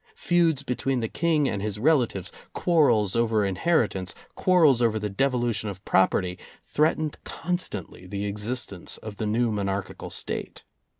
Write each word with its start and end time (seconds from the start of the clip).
Feuds 0.15 0.63
between 0.63 0.99
the 0.99 1.07
King 1.07 1.47
and 1.47 1.61
his 1.61 1.77
relatives, 1.77 2.31
quarrels 2.53 3.15
over 3.15 3.45
inheritance, 3.45 4.15
quarrels 4.33 4.81
over 4.81 4.97
the 4.97 5.11
devolution 5.11 5.69
of 5.69 5.85
property, 5.85 6.39
threatened 6.65 7.17
con 7.23 7.57
stantly 7.57 8.09
the 8.09 8.25
existence 8.25 8.97
of 8.97 9.17
the 9.17 9.27
new 9.27 9.51
monarchial 9.51 10.09
State. 10.11 10.63